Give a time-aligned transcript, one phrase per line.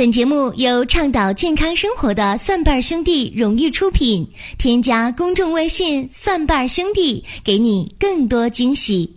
[0.00, 4.26] 本节目由倡导健康生活的蒜瓣兄弟荣誉出品。
[4.56, 9.14] 添加公众微信“蒜瓣兄弟”，给你更多惊喜。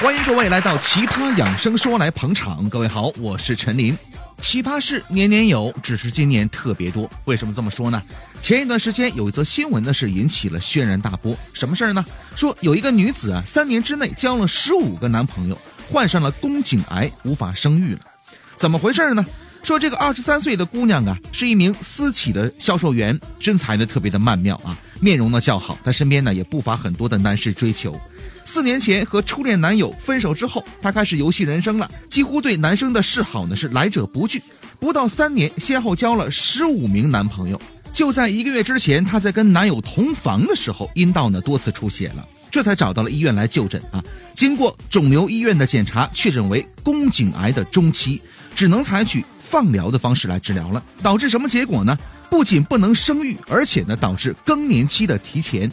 [0.00, 2.68] 欢迎各位来到《奇葩养生说》来捧场。
[2.68, 3.96] 各位好，我是陈林。
[4.40, 7.10] 奇葩事年年有，只是今年特别多。
[7.24, 8.02] 为什么这么说呢？
[8.40, 11.36] 前一段时间有一则新闻呢，是引起了轩然大波。
[11.52, 12.04] 什么事儿呢？
[12.34, 15.58] 说有一个女子啊，三年之内交了十五个男朋友，
[15.90, 18.00] 患上了宫颈癌，无法生育了。
[18.56, 19.24] 怎么回事呢？
[19.62, 27.98] 说这个二十三岁的姑娘啊，是一名私企的销售员，身材呢特别的曼妙啊，面容呢较好，她身边呢也不乏很多的男士追求。
[28.44, 34.42] 四年前和初恋男友分手之后，她开始游戏人生了，几乎对男生的示好呢是来者不拒。
[34.80, 37.60] 不到三年，先后交了十五名男朋友。
[37.92, 44.02] 就在一个月之前，她在跟男友同房的时候，阴道呢多次出血了，这才找到了医院来就诊啊。
[44.34, 48.20] 经过肿瘤医院的检查，确诊为宫颈癌的中期，
[48.54, 50.82] 只能采取放疗的方式来治疗了。
[51.02, 51.96] 导致什么结果呢？
[52.30, 55.70] 不仅不能生育，而且呢导致更年期的提前。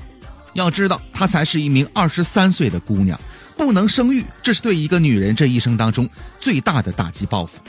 [0.54, 3.20] 要知道，她才是一名二十三岁的姑娘，
[3.58, 6.10] 不能生育，这是对一个女人这一生当中
[6.40, 7.60] 最大的打击报复。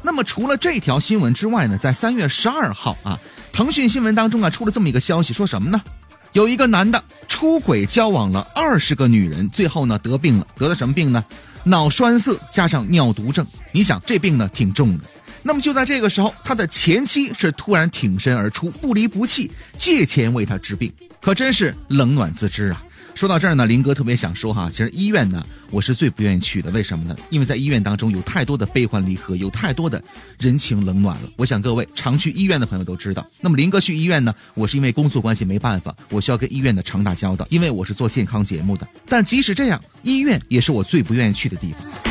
[0.00, 3.18] 那么，除了这条新闻之外呢，在三月十二号啊，
[3.52, 5.82] 腾讯新闻当中啊出了这么一个消息，说什么呢？
[6.32, 11.24] 有一个男的出轨交往了二十个女人，最后呢得病了，得的什么病呢？
[11.64, 13.44] 脑栓塞加上尿毒症。
[13.72, 15.04] 你想这病呢挺重的。
[15.42, 20.92] 那么就在这个时候，他的前妻是突然挺身而出，不离不弃，借钱为他治病。
[21.20, 22.82] 可真是冷暖自知啊！
[23.14, 26.70] 说到这儿呢，林哥特别想说哈，其实医院呢，我是最不愿意去的。
[26.70, 27.14] 为什么呢？
[27.28, 30.02] 因为在医院当中有太多的悲欢离合，有太多的
[30.38, 31.28] 人情冷暖了。
[31.36, 33.26] 我想各位常去医院的朋友都知道。
[33.40, 38.88] 那么林哥去医院呢，我是因为工作关系没办法，我需要跟医院的常打交道，因为我是做健康节目的。
[39.06, 42.09] 但即使这样，医院也是我最不愿意去的地方。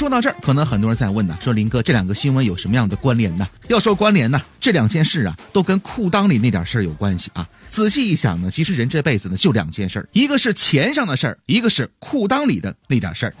[0.00, 3.46] 说到这儿，可能很多人在问呢，说林哥这两个新闻有什么样的关联呢？
[3.68, 7.46] 要说关联呢，这两件事啊，都跟裤裆里那点事儿有关系啊。
[7.68, 13.34] 仔细一想呢，其实人这辈子呢就两件事儿，一个是钱上的事儿，一个是裤裆里的那点事儿。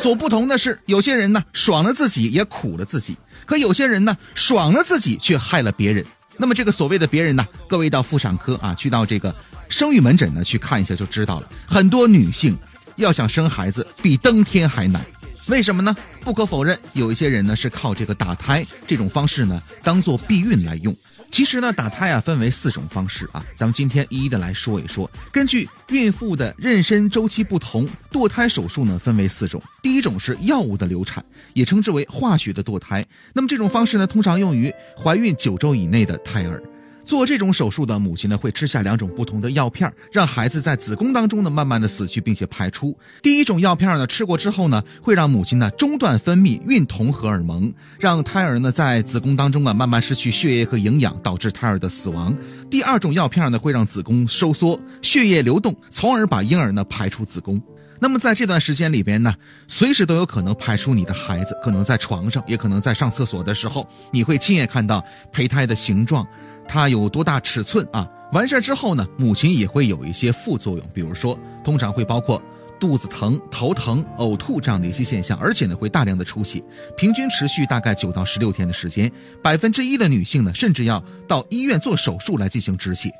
[0.00, 6.02] 所不同的是，有些人呢爽了自己也苦了自己，可有些人呢爽了自己却害了别人。
[6.38, 9.34] 那么这个所谓的别人呢，各位到妇产科啊，去到这个
[9.68, 12.56] 生育门诊呢去看一下就知道了，很多女性。
[13.00, 15.04] 要想生孩子比登天还难，
[15.48, 15.96] 为什么呢？
[16.22, 20.94] 不可否认，有一些人呢是靠这个打胎这种方式呢当做避孕来用。
[21.30, 25.10] 其实呢，打胎啊分为四种方式啊，咱们今天一一的来说一说。
[25.32, 29.62] 根据孕妇的妊娠周期不同，堕胎手术呢分为四种。
[29.80, 31.24] 第一种是药物的流产，
[31.54, 33.02] 也称之为化学的堕胎。
[33.32, 36.62] 那么这种方式呢，通常用于怀孕九周以内的胎儿。
[37.04, 42.96] 做这种手术的母亲呢，会吃下两种不同的药片，让孩子在子宫当中呢慢慢的死去，并且排出。
[43.22, 52.36] 第一种药片呢，吃过之后呢，会让母亲呢中断分泌孕酮荷尔蒙，让胎儿呢在子宫当中啊慢慢失去血液和营养，导致胎儿的死亡。
[52.70, 57.60] 第二种药片呢，会让子宫收缩，血液流动，从而把婴儿呢排出子宫。
[58.00, 59.34] 那么在这段时间里边呢，
[59.68, 66.26] 随时都有可能排出你的孩子，可能在床上，也可能在上厕所的时候，你会亲眼看到胚胎的形状。
[66.66, 68.08] 它有多大尺寸啊？
[68.32, 72.40] 完事儿之后呢，母亲也会有一些副作用，比如说，通常会包括
[72.78, 76.62] 肚子疼、头疼、呕吐这样的一些现象，而且呢会大量的出血，
[76.96, 79.10] 平均持续大概九到十六天的时间。
[79.42, 83.10] 百分之一的女性呢，甚至要到医院做手术来进行止血。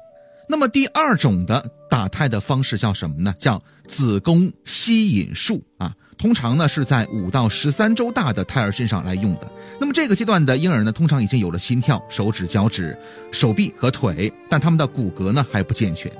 [0.50, 3.32] 那么第二种的打胎的方式叫什么呢？
[3.38, 5.94] 叫子宫吸引术啊。
[6.18, 9.50] 通常呢是在五到十三周大的胎儿身上来用的。
[9.80, 12.98] 那么这个阶段的婴儿呢，通常已经有了心跳、手指、脚趾、
[13.30, 16.10] 手臂和腿，但他们的骨骼呢还不健全。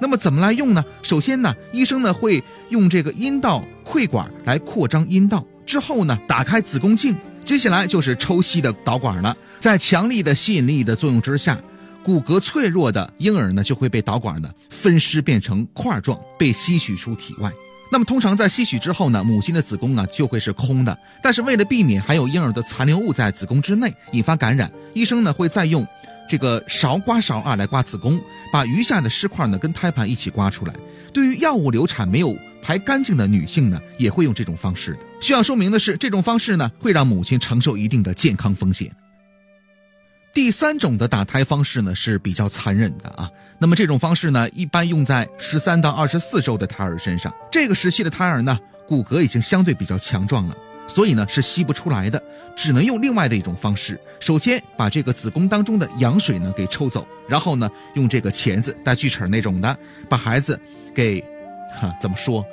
[0.00, 0.84] 那么怎么来用呢？
[1.02, 7.14] 首先呢，医生呢会用这个阴道窥管来扩张阴道，之后呢打开子宫颈，
[7.44, 9.36] 接下来就是抽吸的导管了。
[9.58, 11.60] 在强力的吸引力的作用之下，
[12.02, 17.50] 骨骼脆弱的婴儿呢就会被导管呢分尸变成块状，被吸取出体外。
[17.92, 20.96] 那么通常在吸取之后呢，母亲的子宫啊就会是空的。
[21.22, 25.86] 但是为了避免还有婴儿的残留物在子宫之内引发感染，医生呢会再用
[26.28, 28.20] 这个勺刮勺啊来刮子宫，
[28.52, 30.74] 把余下的尸块呢跟胎盘一起刮出来。
[31.12, 34.96] 对于药物流产没有排干净的女性呢，也会用这种方式。
[35.20, 38.94] 需要说明的是，这种方式呢会让母亲承受一定的健康风险。
[40.32, 43.30] 第三种的打胎方式呢是比较残忍的啊。
[43.58, 47.32] 那么这种方式呢，一般用在十三到二十四周的胎儿身上。
[47.50, 50.56] 这个时期的胎儿呢，骨骼已经相对比较强壮了，
[50.86, 52.22] 所以呢是吸不出来的，
[52.56, 54.00] 只能用另外的一种方式。
[54.18, 59.76] 首先把这个子宫当中的羊水呢给抽走，然后呢用这个钳子带锯齿那种的，
[60.08, 60.58] 把孩子
[60.94, 61.20] 给
[61.74, 62.44] 哈，怎么说，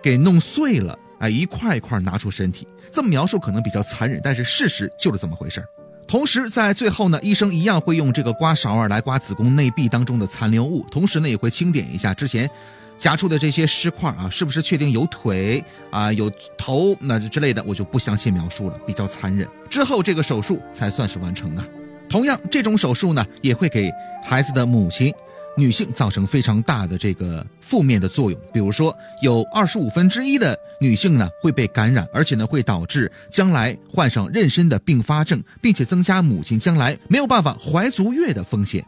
[0.00, 2.66] 给弄碎了，哎，一块一块拿出身体。
[2.90, 5.66] 这么描述可能比较残忍，但是事实就是这么回事儿。
[6.06, 12.48] 同时，在最后呢，医生一样会用这个刮勺儿来刮子宫内壁当中的残留物，同时呢也会清点一下之前
[12.96, 19.48] 夹出的这些尸块啊，是不是确定有腿啊、有头那之类的，我就不详细描述了，比较残忍。
[19.68, 21.66] 之后这个手术才算是完成啊。
[22.08, 23.90] 同样，这种手术呢也会给
[24.22, 25.12] 孩子的母亲。
[25.56, 38.84] 女性造成非常大的这个负面的作用，比如说有二十五分之一的女性呢会被感染，而且呢会导致将来患上妊娠的并发症，并且增加母亲将来没有办法怀足月的风险。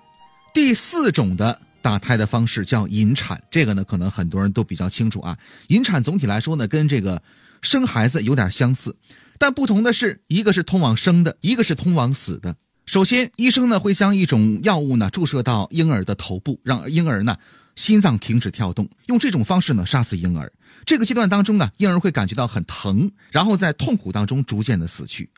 [0.52, 5.38] 第四种的打胎的方式叫引产，这个呢可能很多人都比较清楚啊。
[5.68, 7.22] 引产总体来说呢跟这个
[7.62, 8.96] 生孩子有点相似，
[9.38, 12.56] 但不同的是，一个是通往生的，一个是通往死的。
[12.86, 17.36] 首先，医生呢会将一种药物呢注射到婴儿的头部，让婴儿呢
[17.74, 20.52] 心脏停止跳动，用这种方式呢杀死婴儿。
[20.84, 25.28] 这个阶段当中呢，婴儿会感觉到很疼，然后在痛苦当中逐渐的死去。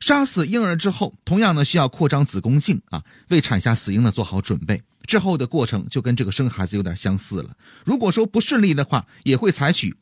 [0.00, 4.82] 杀死婴儿之后，同样呢需要扩张子宫颈啊，为产下死婴呢做好准备。
[5.06, 7.56] 之后的过程就跟这个生孩子有点相似了。
[7.82, 9.96] 如果说不顺利的话，也会采取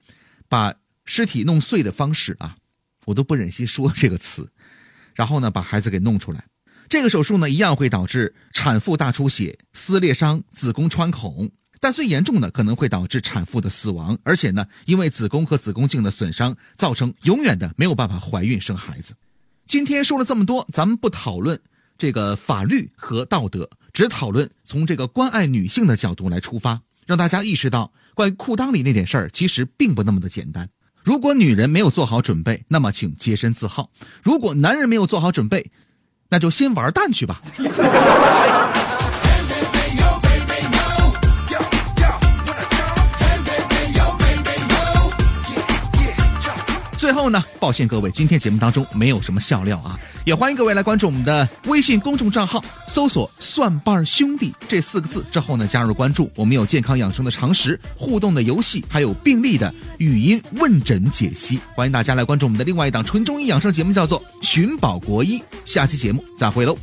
[0.48, 0.74] 把
[1.04, 2.56] 尸体弄碎的方式啊，
[3.04, 4.50] 我都不忍心说这个词，
[5.14, 6.44] 然后呢把孩子给弄出来。
[6.88, 11.50] 这个手术呢，一样会导致产妇大出血、撕裂伤、子宫穿孔，
[11.80, 19.14] 但最严重的可能会导致产妇的死亡，而且呢，因为子宫和子宫颈的损伤，造成永远的没有办法怀孕生孩子。
[19.66, 21.60] 今天说了这么多，咱们不讨论
[21.98, 30.70] 这个法律和道德，只讨论从这个关爱女性的角度来出发，让大家意识到关于裤裆里那点事儿，其实并不那么的简单。
[31.04, 33.90] 如果女人没有做好准备，那么请洁身自好；
[34.22, 35.70] 如果男人没有做好准备，
[36.30, 37.40] 那就先玩蛋去吧。
[47.18, 56.30] 后呢，抱歉各位，今天节目当中没有什么笑料啊，也欢迎各位来关注我们的微信公众账号，搜索“蒜瓣兄弟”这四个字之后呢，加入关注。
[56.36, 61.58] 我们有健康养生的常识、互动的游戏，还有病例的语音问诊解析。
[61.74, 65.40] 欢迎大家来关注我们的另外一档纯中医养生节目，叫做《寻宝国医》。
[65.64, 66.78] 下期节目再会喽。